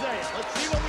[0.00, 0.26] say it.
[0.34, 0.79] Let's see what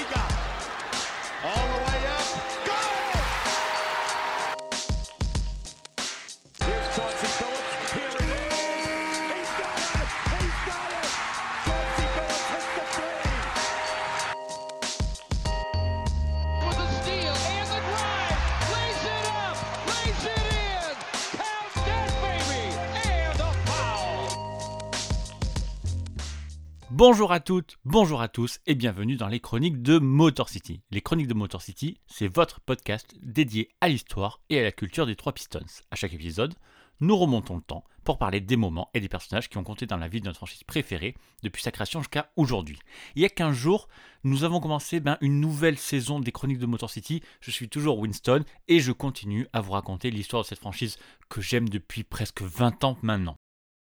[27.11, 30.79] Bonjour à toutes, bonjour à tous et bienvenue dans les chroniques de Motor City.
[30.91, 35.05] Les chroniques de Motor City, c'est votre podcast dédié à l'histoire et à la culture
[35.05, 35.59] des trois Pistons.
[35.91, 36.55] À chaque épisode,
[37.01, 39.97] nous remontons le temps pour parler des moments et des personnages qui ont compté dans
[39.97, 42.79] la vie de notre franchise préférée depuis sa création jusqu'à aujourd'hui.
[43.17, 43.89] Il y a 15 jours,
[44.23, 47.21] nous avons commencé ben, une nouvelle saison des chroniques de Motor City.
[47.41, 50.97] Je suis toujours Winston et je continue à vous raconter l'histoire de cette franchise
[51.27, 53.35] que j'aime depuis presque 20 ans maintenant.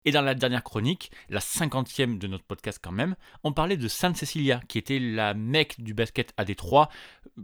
[0.06, 3.88] Et dans la dernière chronique, la cinquantième de notre podcast quand même, on parlait de
[3.88, 6.88] San Cecilia, qui était la mecque du basket à Détroit,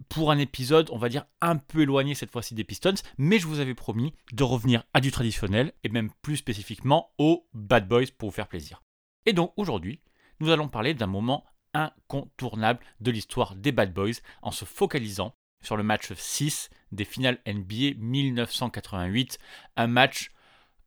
[0.09, 3.49] pour un épisode, on va dire, un peu éloigné cette fois-ci des Pistons, mais je
[3.49, 8.13] vous avais promis de revenir à du traditionnel, et même plus spécifiquement aux Bad Boys
[8.17, 8.81] pour vous faire plaisir.
[9.27, 10.01] Et donc aujourd'hui,
[10.39, 15.77] nous allons parler d'un moment incontournable de l'histoire des Bad Boys, en se focalisant sur
[15.77, 19.41] le match 6 des finales NBA 1988,
[19.77, 20.31] un match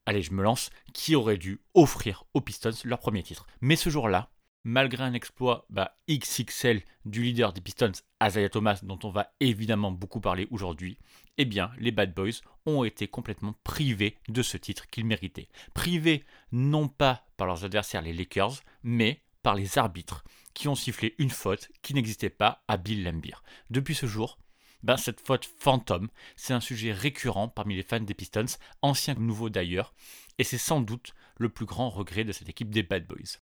[0.05, 3.47] allez, je me lance, qui aurait dû offrir aux Pistons leur premier titre?
[3.61, 4.29] Mais ce jour-là,
[4.63, 9.91] malgré un exploit bah, XXL du leader des Pistons, Isaiah Thomas, dont on va évidemment
[9.91, 10.97] beaucoup parler aujourd'hui,
[11.37, 15.49] eh bien, les Bad Boys ont été complètement privés de ce titre qu'ils méritaient.
[15.73, 20.23] Privés non pas par leurs adversaires les Lakers, mais par les arbitres,
[20.55, 23.43] qui ont sifflé une faute qui n'existait pas à Bill Laimbeer.
[23.69, 24.39] Depuis ce jour,
[24.85, 28.45] ben, cette faute fantôme, c'est un sujet récurrent parmi les fans des Pistons,
[28.83, 29.95] anciens comme nouveaux d'ailleurs,
[30.37, 33.39] et c'est sans doute le plus grand regret de cette équipe des Bad Boys.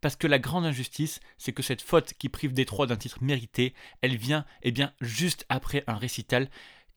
[0.00, 3.72] Parce que la grande injustice, c'est que cette faute qui prive Détroit d'un titre mérité,
[4.00, 6.50] elle vient eh bien, juste après un récital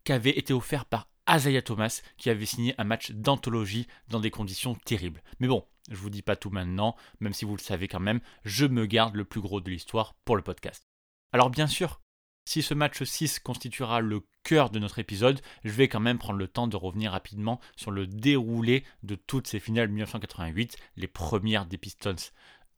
[0.06, 4.32] qui avait été offert par Isaiah Thomas, qui avait signé un match d'anthologie dans des
[4.32, 5.22] conditions terribles.
[5.40, 8.22] Mais bon, je vous dis pas tout maintenant, même si vous le savez quand même,
[8.44, 10.88] je me garde le plus gros de l'histoire pour le podcast.
[11.32, 12.03] Alors bien sûr,
[12.46, 16.40] si ce match 6 constituera le cœur de notre épisode, je vais quand même prendre
[16.40, 21.66] le temps de revenir rapidement sur le déroulé de toutes ces finales 1988, les premières
[21.66, 22.16] des Pistons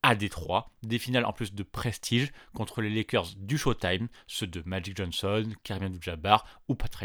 [0.03, 4.62] à Détroit, des finales en plus de prestige contre les Lakers du Showtime, ceux de
[4.66, 6.96] Magic Johnson, Kareem Abdul-Jabbar ou Pat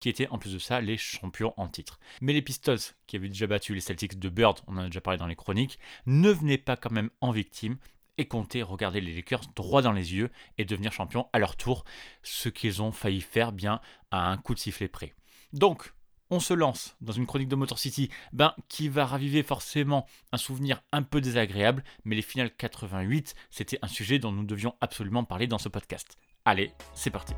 [0.00, 1.98] qui étaient en plus de ça les champions en titre.
[2.20, 2.76] Mais les Pistons,
[3.08, 5.34] qui avaient déjà battu les Celtics de Bird, on en a déjà parlé dans les
[5.34, 7.78] chroniques, ne venaient pas quand même en victime
[8.18, 11.84] et comptaient regarder les Lakers droit dans les yeux et devenir champions à leur tour,
[12.22, 13.80] ce qu'ils ont failli faire bien
[14.10, 15.14] à un coup de sifflet près.
[15.52, 15.94] Donc,
[16.30, 20.36] on se lance dans une chronique de Motor City ben, qui va raviver forcément un
[20.36, 25.24] souvenir un peu désagréable, mais les finales 88, c'était un sujet dont nous devions absolument
[25.24, 26.18] parler dans ce podcast.
[26.44, 27.34] Allez, c'est parti.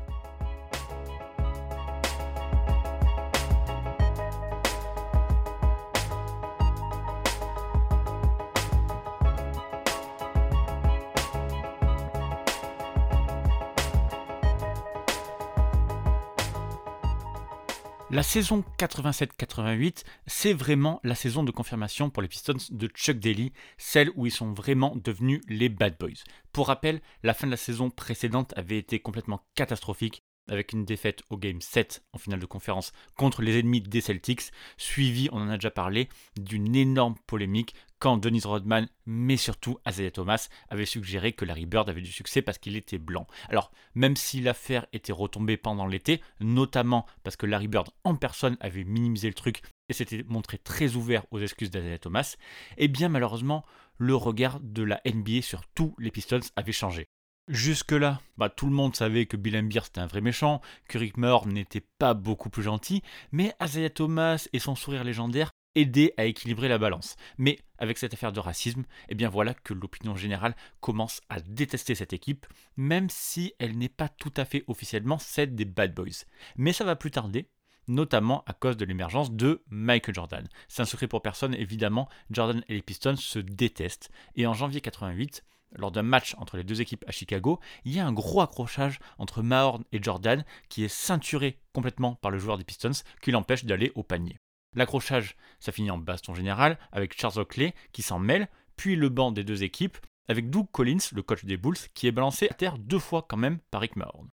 [18.13, 23.53] La saison 87-88, c'est vraiment la saison de confirmation pour les Pistons de Chuck Daly,
[23.77, 26.25] celle où ils sont vraiment devenus les Bad Boys.
[26.51, 31.21] Pour rappel, la fin de la saison précédente avait été complètement catastrophique, avec une défaite
[31.29, 35.49] au Game 7 en finale de conférence contre les ennemis des Celtics, suivie, on en
[35.49, 41.33] a déjà parlé, d'une énorme polémique quand Dennis Rodman, mais surtout Isaiah Thomas, avait suggéré
[41.33, 43.27] que Larry Bird avait du succès parce qu'il était blanc.
[43.47, 48.57] Alors, même si l'affaire était retombée pendant l'été, notamment parce que Larry Bird en personne
[48.59, 52.37] avait minimisé le truc et s'était montré très ouvert aux excuses d'Isaiah Thomas,
[52.77, 53.63] eh bien malheureusement,
[53.97, 57.05] le regard de la NBA sur tous les Pistons avait changé.
[57.49, 61.17] Jusque-là, bah, tout le monde savait que Bill Embiid c'était un vrai méchant, que Rick
[61.17, 66.25] Mahorn n'était pas beaucoup plus gentil, mais Isaiah Thomas et son sourire légendaire aidaient à
[66.25, 67.15] équilibrer la balance.
[67.37, 71.95] Mais avec cette affaire de racisme, eh bien voilà que l'opinion générale commence à détester
[71.95, 72.45] cette équipe,
[72.77, 76.25] même si elle n'est pas tout à fait officiellement celle des Bad Boys.
[76.57, 77.49] Mais ça va plus tarder,
[77.87, 80.47] notamment à cause de l'émergence de Michael Jordan.
[80.67, 84.81] C'est un secret pour personne, évidemment, Jordan et les Pistons se détestent, et en janvier
[84.81, 85.43] 88,
[85.77, 88.99] lors d'un match entre les deux équipes à Chicago, il y a un gros accrochage
[89.17, 92.91] entre Mahorn et Jordan qui est ceinturé complètement par le joueur des Pistons
[93.21, 94.40] qui l'empêche d'aller au panier.
[94.75, 98.47] L'accrochage, ça finit en baston général avec Charles Oakley qui s'en mêle,
[98.77, 99.97] puis le banc des deux équipes
[100.27, 103.37] avec Doug Collins, le coach des Bulls, qui est balancé à terre deux fois quand
[103.37, 104.29] même par Rick Mahorn.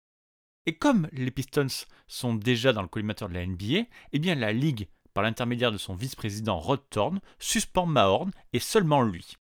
[0.66, 1.68] Et comme les Pistons
[2.08, 5.78] sont déjà dans le collimateur de la NBA, eh bien la Ligue, par l'intermédiaire de
[5.78, 9.36] son vice-président Rod Thorne, suspend Mahorn et seulement lui.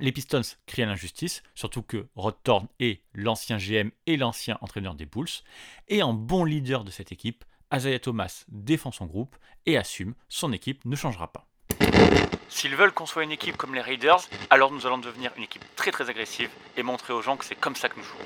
[0.00, 4.94] Les Pistons crient à l'injustice, surtout que Rod Thorne est l'ancien GM et l'ancien entraîneur
[4.94, 5.42] des Bulls,
[5.88, 7.44] et en bon leader de cette équipe,
[7.74, 9.36] Isaiah Thomas défend son groupe
[9.66, 11.46] et assume son équipe ne changera pas.
[12.48, 14.20] S'ils veulent qu'on soit une équipe comme les Raiders,
[14.50, 17.54] alors nous allons devenir une équipe très très agressive et montrer aux gens que c'est
[17.54, 18.18] comme ça que nous jouons.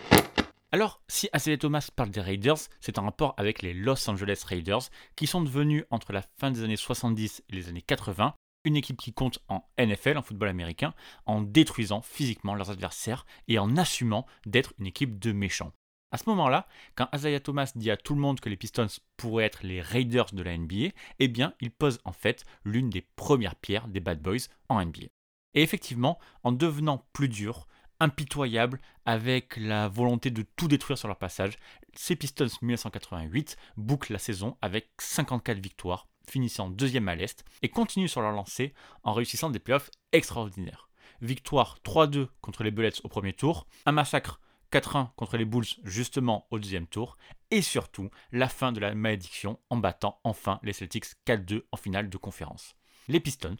[0.70, 4.88] Alors, si Isaiah Thomas parle des Raiders, c'est en rapport avec les Los Angeles Raiders,
[5.16, 8.34] qui sont devenus entre la fin des années 70 et les années 80
[8.64, 10.94] une équipe qui compte en NFL, en football américain,
[11.26, 15.72] en détruisant physiquement leurs adversaires et en assumant d'être une équipe de méchants.
[16.12, 18.86] À ce moment-là, quand Isaiah Thomas dit à tout le monde que les Pistons
[19.16, 23.00] pourraient être les Raiders de la NBA, eh bien, il pose en fait l'une des
[23.00, 25.06] premières pierres des Bad Boys en NBA.
[25.54, 27.66] Et effectivement, en devenant plus dur,
[27.98, 31.56] impitoyable, avec la volonté de tout détruire sur leur passage,
[31.94, 38.06] ces Pistons 1988 bouclent la saison avec 54 victoires, finissant deuxième à l'Est, et continuent
[38.06, 40.90] sur leur lancée en réussissant des playoffs extraordinaires.
[41.22, 44.41] Victoire 3-2 contre les Bullets au premier tour, un massacre
[44.72, 47.18] 4-1 contre les Bulls justement au deuxième tour,
[47.50, 52.08] et surtout la fin de la malédiction en battant enfin les Celtics 4-2 en finale
[52.08, 52.74] de conférence.
[53.08, 53.56] Les Pistons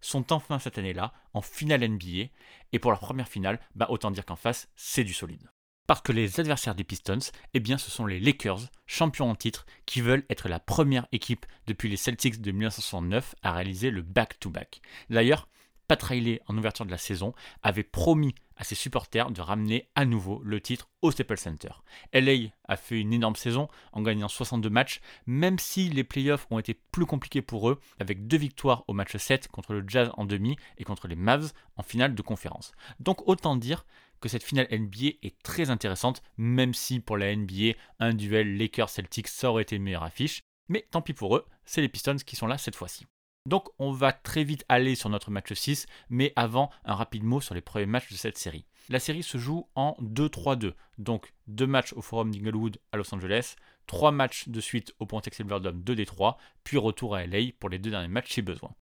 [0.00, 2.28] sont enfin cette année-là en finale NBA,
[2.72, 5.50] et pour leur première finale, bah autant dire qu'en face, c'est du solide.
[5.86, 9.66] Parce que les adversaires des Pistons, eh bien ce sont les Lakers, champions en titre,
[9.86, 14.82] qui veulent être la première équipe depuis les Celtics de 1969 à réaliser le back-to-back.
[15.08, 15.48] D'ailleurs,
[15.90, 17.34] Pat Riley, en ouverture de la saison,
[17.64, 21.70] avait promis à ses supporters de ramener à nouveau le titre au Staples Center.
[22.12, 26.60] LA a fait une énorme saison en gagnant 62 matchs, même si les playoffs ont
[26.60, 30.26] été plus compliqués pour eux, avec deux victoires au match 7 contre le Jazz en
[30.26, 32.70] demi et contre les Mavs en finale de conférence.
[33.00, 33.84] Donc autant dire
[34.20, 39.26] que cette finale NBA est très intéressante, même si pour la NBA, un duel Lakers-Celtics,
[39.26, 40.42] ça aurait été une meilleure affiche.
[40.68, 43.06] Mais tant pis pour eux, c'est les Pistons qui sont là cette fois-ci.
[43.46, 47.40] Donc on va très vite aller sur notre match 6, mais avant, un rapide mot
[47.40, 48.66] sur les premiers matchs de cette série.
[48.88, 53.56] La série se joue en 2-3-2, donc deux matchs au Forum d'Inglewood à Los Angeles,
[53.86, 57.78] trois matchs de suite au Pontex Silverdome de Détroit, puis retour à LA pour les
[57.78, 58.74] deux derniers matchs si besoin.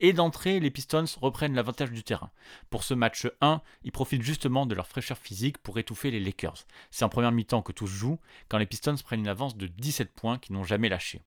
[0.00, 2.30] Et d'entrée, les Pistons reprennent l'avantage du terrain.
[2.68, 6.66] Pour ce match 1, ils profitent justement de leur fraîcheur physique pour étouffer les Lakers.
[6.90, 8.18] C'est en première mi-temps que tout se joue,
[8.48, 11.22] quand les Pistons prennent une avance de 17 points qui n'ont jamais lâché.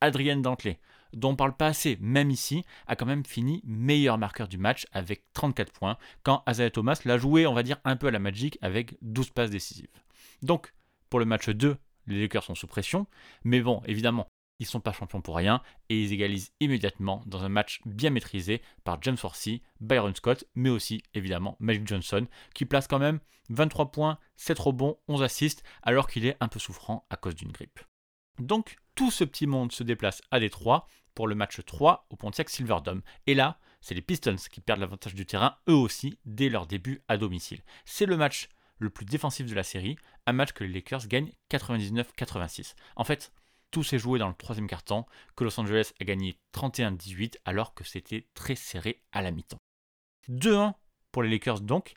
[0.00, 0.78] Adrienne Dantley,
[1.12, 4.86] dont on parle pas assez, même ici, a quand même fini meilleur marqueur du match
[4.92, 8.18] avec 34 points, quand Isaiah Thomas l'a joué, on va dire, un peu à la
[8.18, 9.88] Magic avec 12 passes décisives.
[10.42, 10.72] Donc,
[11.10, 11.76] pour le match 2,
[12.06, 13.06] les Lakers sont sous pression,
[13.44, 14.26] mais bon, évidemment,
[14.58, 18.10] ils ne sont pas champions pour rien et ils égalisent immédiatement dans un match bien
[18.10, 23.18] maîtrisé par James Forsey, Byron Scott, mais aussi évidemment Magic Johnson qui place quand même
[23.48, 27.50] 23 points, 7 rebonds, 11 assists alors qu'il est un peu souffrant à cause d'une
[27.50, 27.80] grippe.
[28.38, 32.48] Donc tout ce petit monde se déplace à Détroit pour le match 3 au Pontiac
[32.50, 33.02] Silverdome.
[33.26, 37.02] Et là, c'est les Pistons qui perdent l'avantage du terrain eux aussi dès leur début
[37.08, 37.62] à domicile.
[37.84, 38.48] C'est le match
[38.78, 39.96] le plus défensif de la série,
[40.26, 42.74] un match que les Lakers gagnent 99-86.
[42.96, 43.32] En fait,
[43.70, 45.06] tout s'est joué dans le troisième quart-temps,
[45.36, 49.58] que Los Angeles a gagné 31-18 alors que c'était très serré à la mi-temps.
[50.28, 50.74] 2-1
[51.10, 51.94] pour les Lakers donc,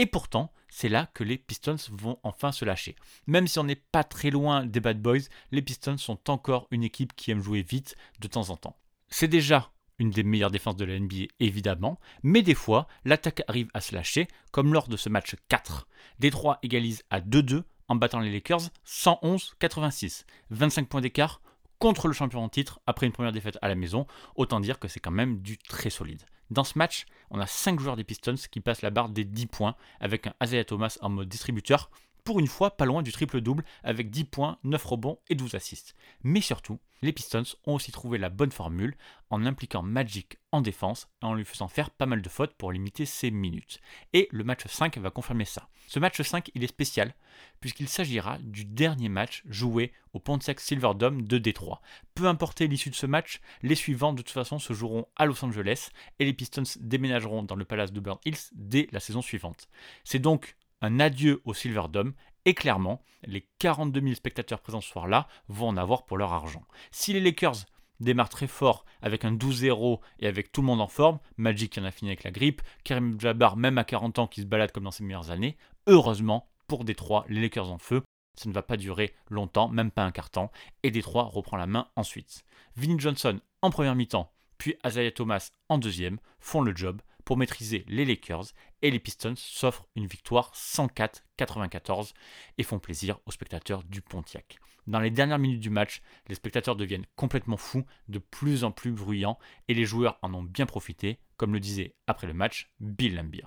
[0.00, 2.96] et pourtant, c'est là que les Pistons vont enfin se lâcher.
[3.26, 6.84] Même si on n'est pas très loin des Bad Boys, les Pistons sont encore une
[6.84, 8.78] équipe qui aime jouer vite de temps en temps.
[9.10, 13.68] C'est déjà une des meilleures défenses de la NBA évidemment, mais des fois, l'attaque arrive
[13.74, 15.86] à se lâcher, comme lors de ce match 4.
[16.18, 20.24] Détroit égalise à 2-2 en battant les Lakers 111-86.
[20.48, 21.42] 25 points d'écart
[21.78, 24.06] contre le champion en titre après une première défaite à la maison.
[24.34, 26.22] Autant dire que c'est quand même du très solide.
[26.50, 29.46] Dans ce match, on a 5 joueurs des Pistons qui passent la barre des 10
[29.46, 31.90] points avec un Isaiah Thomas en mode distributeur
[32.24, 35.94] pour une fois pas loin du triple-double avec 10 points, 9 rebonds et 12 assists.
[36.22, 38.96] Mais surtout, les Pistons ont aussi trouvé la bonne formule
[39.30, 42.72] en impliquant Magic en défense et en lui faisant faire pas mal de fautes pour
[42.72, 43.80] limiter ses minutes.
[44.12, 45.68] Et le match 5 va confirmer ça.
[45.86, 47.14] Ce match 5, il est spécial
[47.60, 51.80] puisqu'il s'agira du dernier match joué au Pontiac Silverdome de Détroit.
[52.14, 55.42] Peu importe l'issue de ce match, les suivants de toute façon se joueront à Los
[55.44, 59.68] Angeles et les Pistons déménageront dans le palace de Burn Hills dès la saison suivante.
[60.04, 62.12] C'est donc un adieu au Silverdome
[62.44, 66.64] et clairement, les 42 000 spectateurs présents ce soir-là vont en avoir pour leur argent.
[66.90, 67.66] Si les Lakers
[68.00, 71.80] démarrent très fort avec un 12-0 et avec tout le monde en forme, Magic qui
[71.80, 74.72] en a fini avec la grippe, Karim Jabbar même à 40 ans qui se balade
[74.72, 78.02] comme dans ses meilleures années, heureusement pour Détroit, les Lakers en feu,
[78.36, 80.50] ça ne va pas durer longtemps, même pas un quart temps,
[80.82, 82.44] et Détroit reprend la main ensuite.
[82.76, 87.84] Vinnie Johnson en première mi-temps, puis Isaiah Thomas en deuxième, font le job, pour maîtriser
[87.86, 88.46] les Lakers
[88.82, 92.12] et les Pistons s'offrent une victoire 104-94
[92.58, 94.58] et font plaisir aux spectateurs du Pontiac.
[94.88, 98.90] Dans les dernières minutes du match, les spectateurs deviennent complètement fous, de plus en plus
[98.90, 103.14] bruyants et les joueurs en ont bien profité, comme le disait après le match Bill
[103.14, 103.44] Lambier.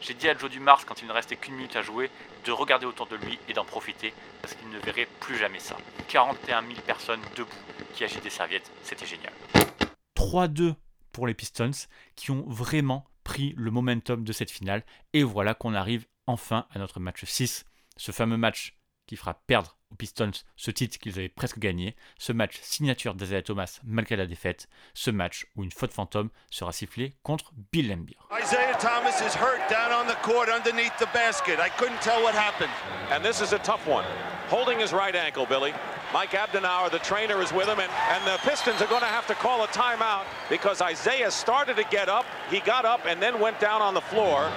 [0.00, 2.08] J'ai dit à Joe Dumars quand il ne restait qu'une minute à jouer
[2.44, 5.76] de regarder autour de lui et d'en profiter parce qu'il ne verrait plus jamais ça.
[6.06, 7.50] 41 000 personnes debout
[7.94, 9.32] qui agitent des serviettes, c'était génial.
[10.14, 10.76] 3-2
[11.12, 11.70] pour les Pistons
[12.16, 16.78] qui ont vraiment pris le momentum de cette finale et voilà qu'on arrive enfin à
[16.78, 17.64] notre match 6,
[17.96, 18.76] ce fameux match
[19.06, 23.42] qui fera perdre aux Pistons ce titre qu'ils avaient presque gagné, ce match signature d'Isaiah
[23.42, 28.16] Thomas malgré la défaite, ce match où une faute fantôme sera sifflée contre Bill Lambier.
[28.40, 31.58] Isaiah Thomas is hurt down on the court underneath the basket.
[31.58, 32.70] I couldn't tell what happened.
[33.10, 34.04] And this is a tough one.
[34.48, 35.72] Holding his right ankle, Billy.
[36.12, 39.28] Mike Abdenauer, the trainer, is with him, and, and the Pistons are going to have
[39.28, 42.24] to call a timeout because Isaiah started to get up.
[42.50, 44.50] He got up and then went down on the floor.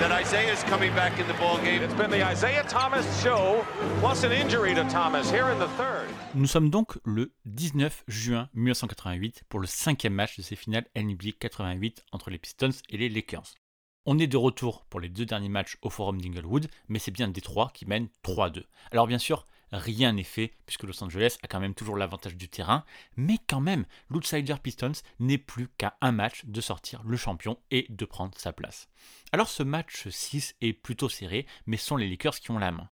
[0.00, 1.82] That Isaiah's coming back in the ball game.
[1.82, 3.64] It's been the Isaiah Thomas show,
[4.00, 6.08] plus an injury to Thomas here in the third.
[6.34, 11.30] Nous sommes donc le 19 juin 1988 pour le cinquième match de ces finales NBA
[11.38, 13.54] 88 entre les Pistons et les Lakers.
[14.04, 17.28] On est de retour pour les deux derniers matchs au Forum d'Inglewood, mais c'est bien
[17.28, 18.64] Détroit qui mène 3-2.
[18.90, 22.48] Alors bien sûr, rien n'est fait puisque Los Angeles a quand même toujours l'avantage du
[22.48, 22.84] terrain,
[23.16, 27.86] mais quand même, l'outsider Pistons n'est plus qu'à un match de sortir le champion et
[27.88, 28.88] de prendre sa place.
[29.32, 32.88] Alors ce match 6 est plutôt serré, mais sont les Lakers qui ont la main.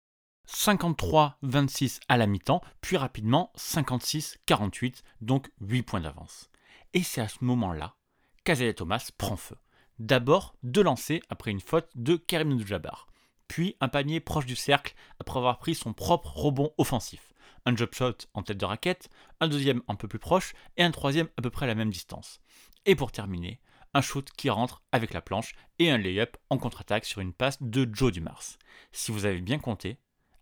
[0.48, 6.50] 53-26 à la mi-temps, puis rapidement 56-48, donc 8 points d'avance.
[6.94, 7.96] Et c'est à ce moment-là
[8.44, 9.58] qu'Azaya Thomas prend feu.
[9.98, 13.08] D'abord deux lancers après une faute de Karim Abdul-Jabbar,
[13.48, 17.34] puis un panier proche du cercle après avoir pris son propre rebond offensif.
[17.66, 19.10] Un jump shot en tête de raquette,
[19.40, 21.90] un deuxième un peu plus proche et un troisième à peu près à la même
[21.90, 22.40] distance.
[22.86, 23.60] Et pour terminer,
[23.94, 27.62] un shoot qui rentre avec la planche et un layup en contre-attaque sur une passe
[27.62, 28.58] de Joe Dumars.
[28.92, 29.98] Si vous avez bien compté,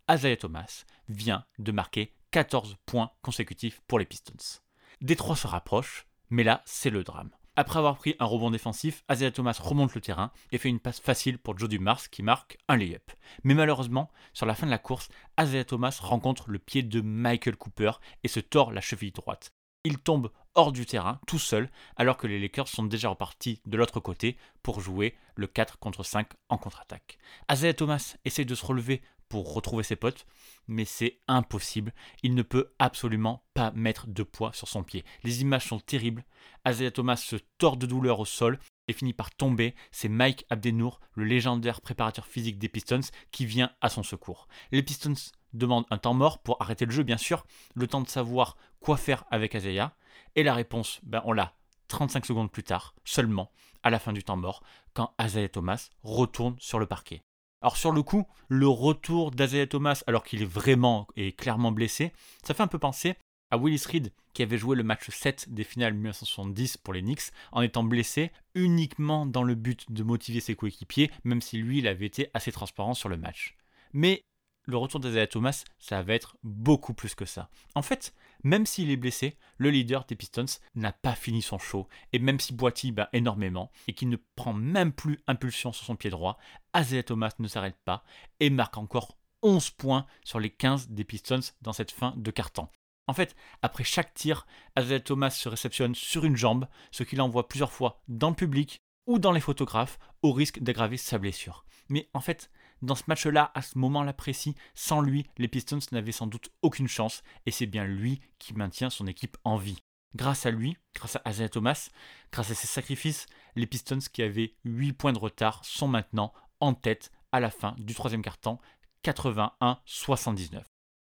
[0.09, 4.59] Isaiah Thomas vient de marquer 14 points consécutifs pour les Pistons.
[5.01, 7.29] Détroit se rapproche, mais là, c'est le drame.
[7.55, 10.99] Après avoir pris un rebond défensif, Isaiah Thomas remonte le terrain et fait une passe
[10.99, 13.11] facile pour Joe Dumars qui marque un layup.
[13.43, 17.55] Mais malheureusement, sur la fin de la course, Isaiah Thomas rencontre le pied de Michael
[17.55, 17.91] Cooper
[18.23, 19.53] et se tord la cheville droite.
[19.83, 23.77] Il tombe hors du terrain tout seul alors que les Lakers sont déjà repartis de
[23.77, 27.19] l'autre côté pour jouer le 4 contre 5 en contre-attaque.
[27.51, 29.03] Isaiah Thomas essaie de se relever
[29.41, 30.25] retrouver ses potes,
[30.67, 31.93] mais c'est impossible.
[32.21, 35.03] Il ne peut absolument pas mettre de poids sur son pied.
[35.23, 36.23] Les images sont terribles.
[36.67, 39.75] Isaiah Thomas se tord de douleur au sol et finit par tomber.
[39.91, 44.47] C'est Mike Abdenour, le légendaire préparateur physique des Pistons, qui vient à son secours.
[44.71, 45.13] Les Pistons
[45.53, 48.97] demandent un temps mort pour arrêter le jeu, bien sûr, le temps de savoir quoi
[48.97, 49.95] faire avec Isaiah.
[50.35, 51.55] Et la réponse, ben, on l'a
[51.87, 53.51] 35 secondes plus tard, seulement,
[53.83, 54.63] à la fin du temps mort,
[54.93, 57.21] quand Isaiah Thomas retourne sur le parquet.
[57.63, 62.11] Alors sur le coup, le retour d'Azaya Thomas alors qu'il est vraiment et clairement blessé,
[62.43, 63.15] ça fait un peu penser
[63.51, 67.31] à Willis Reed qui avait joué le match 7 des finales 1970 pour les Knicks
[67.53, 71.87] en étant blessé uniquement dans le but de motiver ses coéquipiers, même si lui il
[71.87, 73.55] avait été assez transparent sur le match.
[73.93, 74.25] Mais
[74.65, 77.49] le retour d'Azaya Thomas, ça va être beaucoup plus que ça.
[77.75, 81.87] En fait, même s'il est blessé, le leader des Pistons n'a pas fini son show,
[82.11, 85.95] et même si Boiti bat énormément, et qu'il ne prend même plus impulsion sur son
[85.95, 86.37] pied droit,
[86.73, 88.03] Azaya Thomas ne s'arrête pas,
[88.39, 92.67] et marque encore 11 points sur les 15 des Pistons dans cette fin de carton.
[93.07, 97.47] En fait, après chaque tir, Azaya Thomas se réceptionne sur une jambe, ce qui l'envoie
[97.47, 101.65] plusieurs fois dans le public ou dans les photographes, au risque d'aggraver sa blessure.
[101.89, 102.49] Mais en fait,
[102.83, 106.87] dans ce match-là, à ce moment-là précis, sans lui, les Pistons n'avaient sans doute aucune
[106.87, 109.79] chance, et c'est bien lui qui maintient son équipe en vie.
[110.15, 111.89] Grâce à lui, grâce à Isaiah Thomas,
[112.31, 113.25] grâce à ses sacrifices,
[113.55, 117.73] les Pistons qui avaient 8 points de retard sont maintenant en tête à la fin
[117.79, 118.59] du troisième quart-temps,
[119.03, 120.63] 81-79.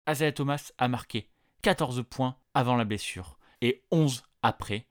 [0.08, 1.30] Isaiah Thomas a marqué
[1.62, 4.86] 14 points avant la blessure et 11 après,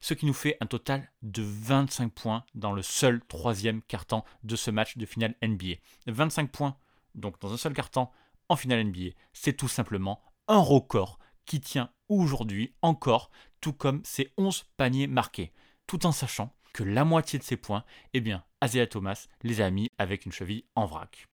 [0.00, 4.56] ce qui nous fait un total de 25 points dans le seul troisième carton de
[4.56, 5.76] ce match de finale NBA.
[6.06, 6.76] 25 points,
[7.14, 8.08] donc dans un seul carton
[8.48, 14.32] en finale NBA, c'est tout simplement un record qui tient aujourd'hui encore, tout comme ses
[14.36, 15.52] 11 paniers marqués,
[15.86, 19.70] tout en sachant que la moitié de ces points, eh bien, Isaiah Thomas les a
[19.70, 21.26] mis avec une cheville en vrac.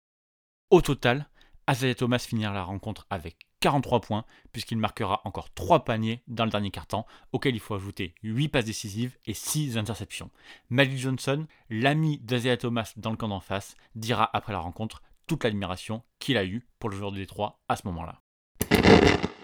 [0.70, 1.28] Au total,
[1.68, 6.50] Isaiah Thomas finira la rencontre avec 43 points, puisqu'il marquera encore 3 paniers dans le
[6.50, 10.30] dernier quart-temps, auquel il faut ajouter 8 passes décisives et 6 interceptions.
[10.68, 15.44] Magic Johnson, l'ami d'Isaiah Thomas dans le camp d'en face, dira après la rencontre toute
[15.44, 18.20] l'admiration qu'il a eue pour le joueur de Détroit à ce moment-là.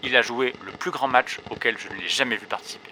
[0.03, 2.91] Il a joué le plus grand match auquel je ne l'ai jamais vu participer.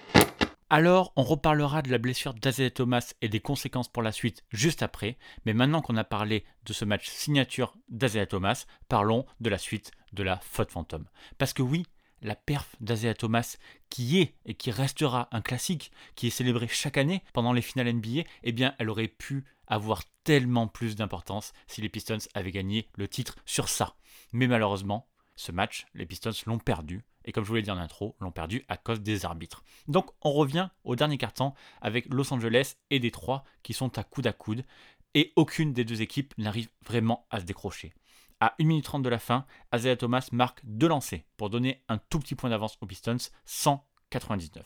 [0.70, 4.84] Alors, on reparlera de la blessure d'Azea Thomas et des conséquences pour la suite juste
[4.84, 9.60] après, mais maintenant qu'on a parlé de ce match signature d'Azea Thomas, parlons de la
[9.60, 11.08] suite de la faute fantôme.
[11.38, 11.86] Parce que oui,
[12.22, 13.56] la perf d'Azea Thomas,
[13.90, 17.94] qui est et qui restera un classique, qui est célébré chaque année pendant les finales
[17.94, 22.90] NBA, eh bien, elle aurait pu avoir tellement plus d'importance si les Pistons avaient gagné
[22.98, 23.96] le titre sur ça.
[24.34, 25.08] Mais malheureusement,
[25.38, 27.06] ce match, les Pistons l'ont perdu.
[27.28, 29.64] Et comme je vous l'ai dit en intro, l'ont perdu à cause des arbitres.
[29.88, 34.26] Donc on revient au dernier quart-temps avec Los Angeles et Détroit qui sont à coude
[34.26, 34.66] à coude.
[35.14, 37.94] Et aucune des deux équipes n'arrive vraiment à se décrocher.
[38.40, 41.98] À 1 minute 30 de la fin, Azea Thomas marque deux lancers pour donner un
[41.98, 44.64] tout petit point d'avance aux Pistons, 199.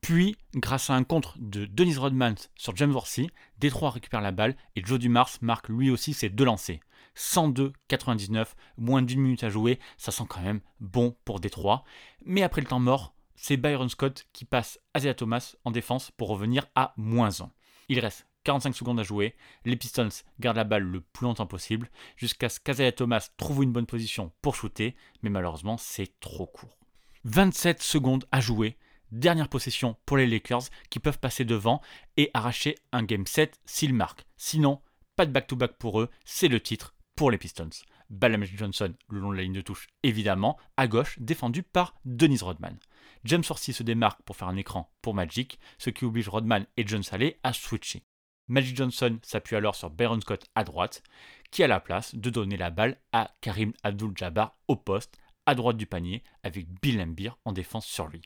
[0.00, 4.56] Puis, grâce à un contre de Dennis Rodman sur James Worthy, Détroit récupère la balle
[4.74, 6.80] et Joe Dumars marque lui aussi ses deux lancers.
[7.16, 11.84] 102-99, moins d'une minute à jouer, ça sent quand même bon pour Détroit.
[12.24, 16.28] Mais après le temps mort, c'est Byron Scott qui passe Azea Thomas en défense pour
[16.28, 17.50] revenir à moins 1.
[17.88, 21.90] Il reste 45 secondes à jouer, les Pistons gardent la balle le plus longtemps possible,
[22.16, 26.78] jusqu'à ce qu'Azaya Thomas trouve une bonne position pour shooter, mais malheureusement c'est trop court.
[27.24, 28.78] 27 secondes à jouer,
[29.12, 31.82] dernière possession pour les Lakers qui peuvent passer devant
[32.16, 34.26] et arracher un game set s'ils marquent.
[34.36, 34.80] Sinon,
[35.16, 36.94] pas de back-to-back pour eux, c'est le titre
[37.28, 37.68] les Pistons.
[38.08, 42.42] Balle Johnson le long de la ligne de touche, évidemment, à gauche, défendu par Denise
[42.42, 42.78] Rodman.
[43.24, 46.86] James Orsi se démarque pour faire un écran pour Magic, ce qui oblige Rodman et
[46.86, 48.02] John Saleh à switcher.
[48.48, 51.02] Magic Johnson s'appuie alors sur Byron Scott à droite,
[51.50, 55.76] qui a la place de donner la balle à Karim Abdul-Jabbar au poste, à droite
[55.76, 58.22] du panier, avec Bill Embiid en défense sur lui.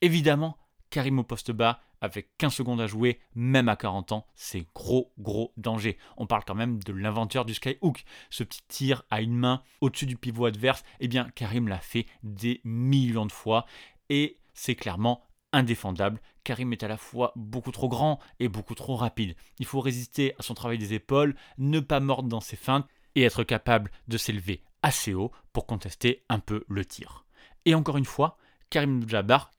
[0.00, 0.56] Évidemment,
[0.92, 5.12] Karim au poste bas, avec 15 secondes à jouer, même à 40 ans, c'est gros,
[5.18, 5.96] gros danger.
[6.18, 8.04] On parle quand même de l'inventeur du skyhook.
[8.28, 12.06] Ce petit tir à une main au-dessus du pivot adverse, eh bien, Karim l'a fait
[12.22, 13.64] des millions de fois.
[14.10, 15.22] Et c'est clairement
[15.54, 16.20] indéfendable.
[16.44, 19.34] Karim est à la fois beaucoup trop grand et beaucoup trop rapide.
[19.58, 23.22] Il faut résister à son travail des épaules, ne pas mordre dans ses feintes et
[23.22, 27.24] être capable de s'élever assez haut pour contester un peu le tir.
[27.64, 28.36] Et encore une fois,
[28.68, 29.50] Karim Jabbar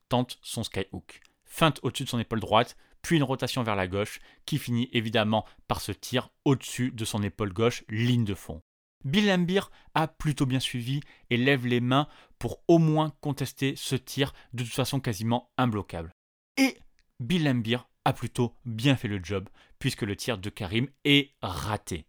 [0.41, 1.21] son skyhook.
[1.45, 5.45] Feinte au-dessus de son épaule droite, puis une rotation vers la gauche, qui finit évidemment
[5.67, 8.61] par ce tir au-dessus de son épaule gauche, ligne de fond.
[9.03, 12.07] Bill Lambir a plutôt bien suivi et lève les mains
[12.39, 16.13] pour au moins contester ce tir de toute façon quasiment imbloquable.
[16.57, 16.77] Et
[17.19, 22.05] Bill Lambir a plutôt bien fait le job puisque le tir de Karim est raté.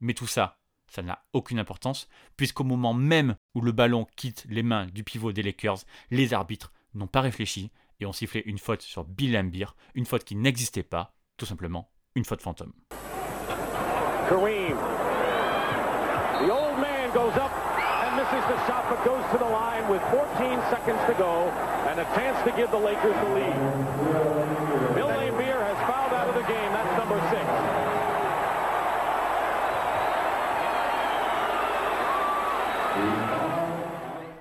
[0.00, 0.58] Mais tout ça,
[0.90, 5.32] ça n'a aucune importance puisqu'au moment même où le ballon quitte les mains du pivot
[5.32, 9.76] des Lakers, les arbitres n'ont pas réfléchi et ont sifflé une faute sur Bill Lambir,
[9.94, 12.72] une faute qui n'existait pas, tout simplement une faute fantôme.
[16.40, 20.00] The old man goes up and misses the shot, but goes to the line with
[20.10, 21.52] 14 seconds to go
[21.86, 23.56] and a chance to give the Lakers the lead.
[24.94, 26.72] Bill Laimbeer has fouled out of the game.
[26.72, 27.44] That's number six.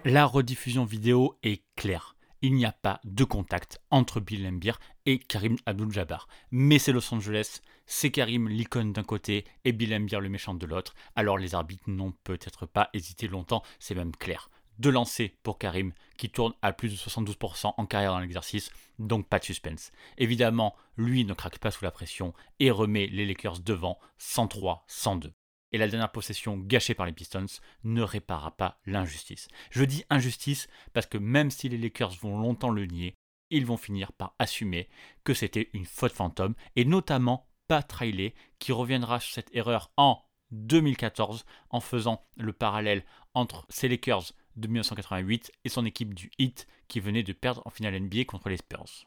[0.05, 4.73] La rediffusion vidéo est claire il n'y a pas de contact entre Bill Lambier
[5.06, 6.28] et Karim Abdul-Jabbar.
[6.52, 10.65] Mais c'est Los Angeles, c'est Karim l'icône d'un côté et Bill Lambier le méchant de
[10.65, 14.49] l'autre, alors les arbitres n'ont peut-être pas hésité longtemps, c'est même clair.
[14.78, 19.28] De lancer pour Karim, qui tourne à plus de 72% en carrière dans l'exercice, donc
[19.28, 19.91] pas de suspense.
[20.17, 25.32] Évidemment, lui ne craque pas sous la pression et remet les Lakers devant 103-102
[25.71, 27.45] et la dernière possession gâchée par les Pistons
[27.84, 29.47] ne réparera pas l'injustice.
[29.71, 33.15] Je dis injustice parce que même si les Lakers vont longtemps le nier,
[33.49, 34.89] ils vont finir par assumer
[35.23, 40.23] que c'était une faute fantôme et notamment Pat Riley qui reviendra sur cette erreur en
[40.51, 43.03] 2014 en faisant le parallèle
[43.34, 47.69] entre ces Lakers de 1988 et son équipe du Heat qui venait de perdre en
[47.69, 49.05] finale NBA contre les Spurs.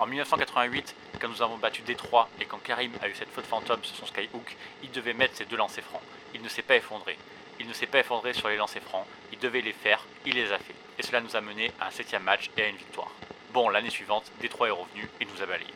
[0.00, 3.84] En 1988, quand nous avons battu Détroit et quand Karim a eu cette faute fantôme
[3.84, 6.00] sur son skyhook, il devait mettre ses deux lancers francs.
[6.34, 7.18] Il ne s'est pas effondré.
[7.60, 9.04] Il ne s'est pas effondré sur les lancers francs.
[9.30, 10.06] Il devait les faire.
[10.24, 10.74] Il les a fait.
[10.98, 13.12] Et cela nous a mené à un septième match et à une victoire.
[13.52, 15.70] Bon, l'année suivante, Détroit est revenu et nous a balayé.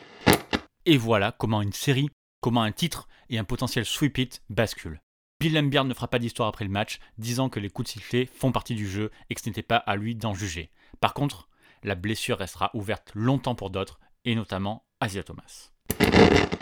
[0.87, 2.09] Et voilà comment une série,
[2.41, 5.01] comment un titre et un potentiel sweep it basculent.
[5.39, 8.25] Bill Lambert ne fera pas d'histoire après le match, disant que les coups de sifflet
[8.25, 10.71] font partie du jeu et que ce n'était pas à lui d'en juger.
[10.99, 11.47] Par contre,
[11.83, 15.71] la blessure restera ouverte longtemps pour d'autres, et notamment Asia Thomas.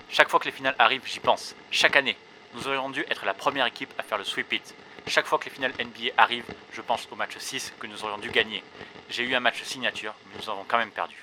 [0.09, 1.55] Chaque fois que les finales arrivent, j'y pense.
[1.71, 2.17] Chaque année,
[2.53, 4.75] nous aurions dû être la première équipe à faire le sweep it.
[5.07, 8.19] Chaque fois que les finales NBA arrivent, je pense au match 6 que nous aurions
[8.19, 8.63] dû gagner.
[9.09, 11.15] J'ai eu un match signature, mais nous avons quand même perdu.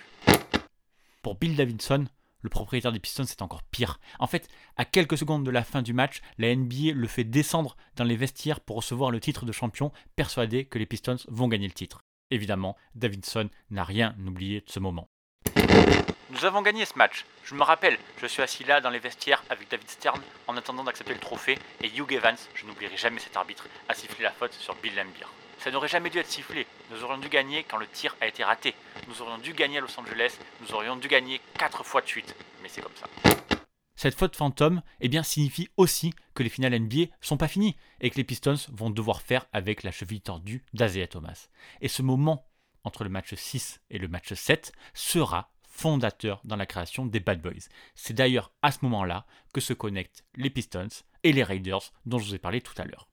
[1.22, 2.06] Pour Bill Davidson,
[2.42, 4.00] le propriétaire des Pistons, c'est encore pire.
[4.18, 7.76] En fait, à quelques secondes de la fin du match, la NBA le fait descendre
[7.96, 11.68] dans les vestiaires pour recevoir le titre de champion, persuadé que les Pistons vont gagner
[11.68, 12.00] le titre.
[12.30, 15.08] Évidemment, Davidson n'a rien oublié de ce moment.
[16.40, 17.26] Nous avons gagné ce match.
[17.44, 20.84] Je me rappelle, je suis assis là dans les vestiaires avec David Stern en attendant
[20.84, 24.54] d'accepter le trophée et Hugh Evans, je n'oublierai jamais cet arbitre, a sifflé la faute
[24.54, 25.26] sur Bill Lambier.
[25.58, 26.66] Ça n'aurait jamais dû être sifflé.
[26.90, 28.74] Nous aurions dû gagner quand le tir a été raté.
[29.08, 30.38] Nous aurions dû gagner à Los Angeles.
[30.62, 32.34] Nous aurions dû gagner 4 fois de suite.
[32.62, 33.06] Mais c'est comme ça.
[33.96, 38.08] Cette faute fantôme eh bien, signifie aussi que les finales NBA sont pas finies et
[38.08, 41.48] que les Pistons vont devoir faire avec la cheville tordue d'Azea Thomas.
[41.82, 42.46] Et ce moment
[42.84, 47.40] entre le match 6 et le match 7 sera fondateur dans la création des Bad
[47.40, 47.68] Boys.
[47.94, 50.88] C'est d'ailleurs à ce moment-là que se connectent les Pistons
[51.22, 53.08] et les Raiders dont je vous ai parlé tout à l'heure.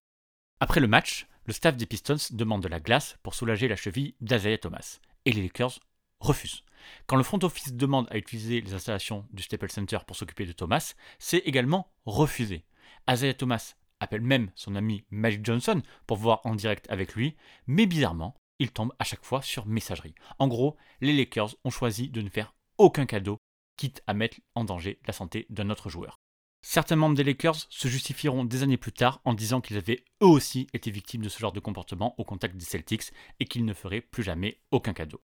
[0.59, 4.15] Après le match, le staff des Pistons demande de la glace pour soulager la cheville
[4.21, 5.79] d'Azaya Thomas et les Lakers
[6.19, 6.63] refusent.
[7.05, 10.51] Quand le front office demande à utiliser les installations du Staples Center pour s'occuper de
[10.51, 12.65] Thomas, c'est également refusé.
[13.09, 17.85] Isaiah Thomas appelle même son ami Magic Johnson pour voir en direct avec lui, mais
[17.85, 20.15] bizarrement, il tombe à chaque fois sur messagerie.
[20.39, 23.37] En gros, les Lakers ont choisi de ne faire aucun cadeau,
[23.77, 26.19] quitte à mettre en danger la santé d'un autre joueur.
[26.61, 30.27] Certains membres des Lakers se justifieront des années plus tard en disant qu'ils avaient eux
[30.27, 33.73] aussi été victimes de ce genre de comportement au contact des Celtics et qu'ils ne
[33.73, 35.21] feraient plus jamais aucun cadeau.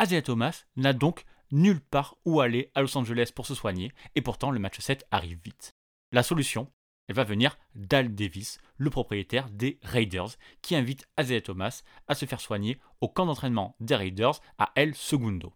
[0.00, 4.22] Isaiah Thomas n'a donc nulle part où aller à Los Angeles pour se soigner, et
[4.22, 5.74] pourtant le match 7 arrive vite.
[6.12, 6.72] La solution,
[7.10, 10.28] elle va venir d'Al Davis, le propriétaire des Raiders,
[10.62, 14.94] qui invite Isaiah Thomas à se faire soigner au camp d'entraînement des Raiders à El
[14.94, 15.52] Segundo.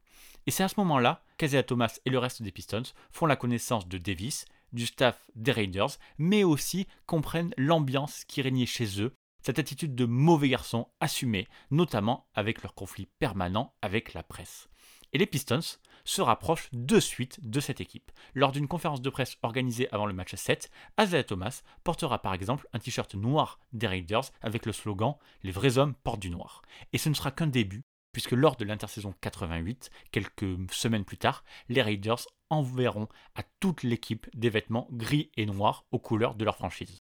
[0.49, 3.87] Et c'est à ce moment-là qu'Isaiah Thomas et le reste des Pistons font la connaissance
[3.87, 9.61] de Davis, du staff des Raiders, mais aussi comprennent l'ambiance qui régnait chez eux cette
[9.61, 14.69] attitude de mauvais garçon assumée, notamment avec leur conflit permanent avec la presse.
[15.13, 18.13] Et les Pistons se rapprochent de suite de cette équipe.
[18.35, 22.69] Lors d'une conférence de presse organisée avant le match 7, Isaiah Thomas portera par exemple
[22.73, 26.63] un t-shirt noir des Raiders avec le slogan Les vrais hommes portent du noir.
[26.93, 31.45] Et ce ne sera qu'un début, puisque lors de l'intersaison 88, quelques semaines plus tard,
[31.69, 36.57] les Raiders enverront à toute l'équipe des vêtements gris et noirs aux couleurs de leur
[36.57, 36.99] franchise.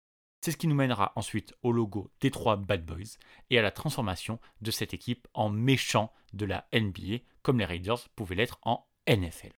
[0.42, 3.18] C'est ce qui nous mènera ensuite au logo des trois Bad Boys
[3.50, 8.08] et à la transformation de cette équipe en méchant de la NBA, comme les Raiders
[8.16, 9.54] pouvaient l'être en NFL.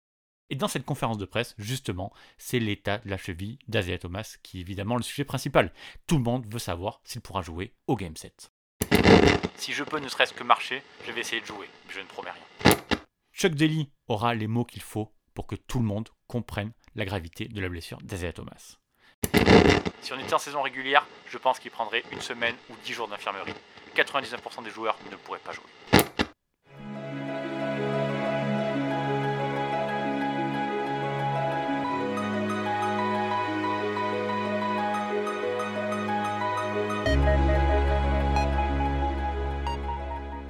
[0.51, 4.59] Et dans cette conférence de presse, justement, c'est l'état de la cheville d'Azea Thomas qui
[4.59, 5.73] est évidemment le sujet principal.
[6.07, 8.51] Tout le monde veut savoir s'il pourra jouer au Game 7.
[9.57, 12.07] Si je peux ne serait-ce que marcher, je vais essayer de jouer, mais je ne
[12.07, 12.77] promets rien.
[13.33, 17.47] Chuck Daly aura les mots qu'il faut pour que tout le monde comprenne la gravité
[17.47, 18.79] de la blessure d'Azea Thomas.
[20.01, 23.09] Si on était en saison régulière, je pense qu'il prendrait une semaine ou 10 jours
[23.09, 23.55] d'infirmerie.
[23.95, 26.28] 99% des joueurs ne pourraient pas jouer.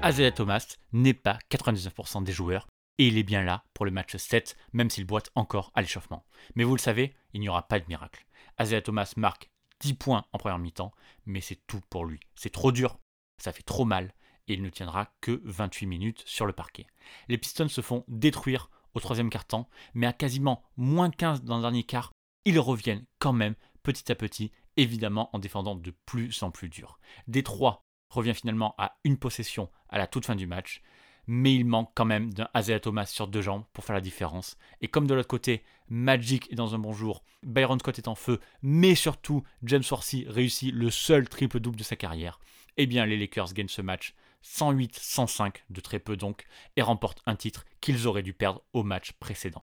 [0.01, 4.17] Azea Thomas n'est pas 99% des joueurs et il est bien là pour le match
[4.17, 6.25] 7, même s'il boite encore à l'échauffement.
[6.55, 8.25] Mais vous le savez, il n'y aura pas de miracle.
[8.59, 10.93] Azea Thomas marque 10 points en première mi-temps,
[11.27, 12.21] mais c'est tout pour lui.
[12.37, 13.01] C'est trop dur,
[13.39, 14.15] ça fait trop mal,
[14.47, 16.87] et il ne tiendra que 28 minutes sur le parquet.
[17.29, 21.63] Les Pistons se font détruire au troisième quart-temps, mais à quasiment moins 15 dans le
[21.63, 22.13] dernier quart,
[22.45, 27.01] ils reviennent quand même petit à petit, évidemment en défendant de plus en plus dur.
[27.27, 30.83] Détroit revient finalement à une possession à la toute fin du match,
[31.27, 34.57] mais il manque quand même d'un Isaiah Thomas sur deux jambes pour faire la différence.
[34.81, 38.15] Et comme de l'autre côté, Magic est dans un bon jour, Byron Scott est en
[38.15, 42.41] feu, mais surtout James Worthy réussit le seul triple-double de sa carrière,
[42.77, 47.37] eh bien les Lakers gagnent ce match 108-105 de très peu donc, et remportent un
[47.37, 49.63] titre qu'ils auraient dû perdre au match précédent.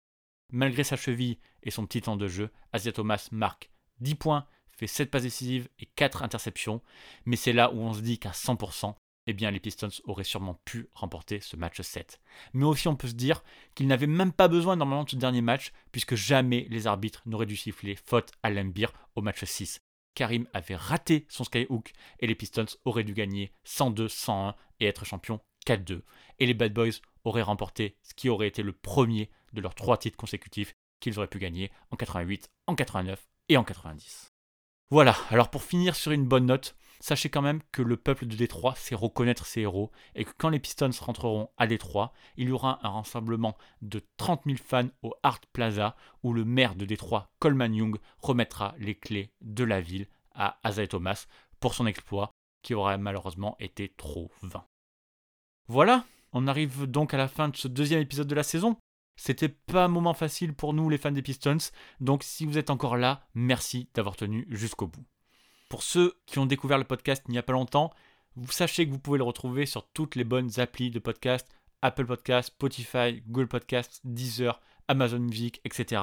[0.51, 4.45] Malgré sa cheville et son petit temps de jeu, Isaiah Thomas marque 10 points,
[4.77, 6.81] fait 7 passes décisives et 4 interceptions,
[7.25, 8.95] mais c'est là où on se dit qu'à 100%,
[9.27, 12.19] eh bien les Pistons auraient sûrement pu remporter ce match 7.
[12.53, 15.41] Mais aussi on peut se dire qu'ils n'avaient même pas besoin normalement de ce dernier
[15.41, 19.79] match, puisque jamais les arbitres n'auraient dû siffler faute à Lambir au match 6.
[20.13, 25.41] Karim avait raté son skyhook et les Pistons auraient dû gagner 102-101 et être champions
[25.67, 26.01] 4-2.
[26.39, 29.97] Et les Bad Boys auraient remporté ce qui aurait été le premier de leurs trois
[29.97, 34.34] titres consécutifs qu'ils auraient pu gagner en 88, en 89 et en 90.
[34.89, 38.35] Voilà, alors pour finir sur une bonne note, Sachez quand même que le peuple de
[38.35, 42.51] Détroit sait reconnaître ses héros et que quand les Pistons rentreront à Détroit, il y
[42.51, 47.29] aura un rassemblement de 30 000 fans au Art Plaza où le maire de Détroit,
[47.39, 51.27] Coleman Young, remettra les clés de la ville à Isaiah Thomas
[51.59, 52.31] pour son exploit
[52.63, 54.65] qui aurait malheureusement été trop vain.
[55.67, 58.77] Voilà, on arrive donc à la fin de ce deuxième épisode de la saison.
[59.15, 61.57] C'était pas un moment facile pour nous les fans des Pistons,
[61.99, 65.05] donc si vous êtes encore là, merci d'avoir tenu jusqu'au bout.
[65.69, 67.91] Pour ceux qui ont découvert le podcast il n'y a pas longtemps,
[68.35, 71.47] vous sachez que vous pouvez le retrouver sur toutes les bonnes applis de podcast
[71.81, 76.01] Apple Podcast, Spotify, Google Podcast, Deezer, Amazon Music, etc.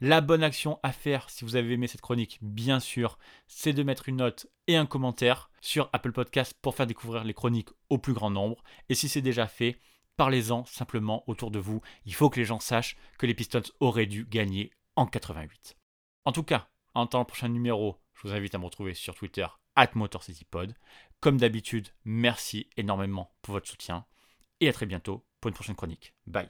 [0.00, 3.82] La bonne action à faire si vous avez aimé cette chronique, bien sûr, c'est de
[3.82, 7.98] mettre une note et un commentaire sur Apple Podcast pour faire découvrir les chroniques au
[7.98, 8.62] plus grand nombre.
[8.88, 9.78] Et si c'est déjà fait,
[10.16, 11.80] parlez-en simplement autour de vous.
[12.04, 15.76] Il faut que les gens sachent que les Pistons auraient dû gagner en 88.
[16.24, 19.14] En tout cas, en attendant le prochain numéro, je vous invite à me retrouver sur
[19.14, 19.46] Twitter,
[19.94, 20.74] MotorCityPod.
[21.20, 24.04] Comme d'habitude, merci énormément pour votre soutien
[24.60, 26.14] et à très bientôt pour une prochaine chronique.
[26.26, 26.48] Bye.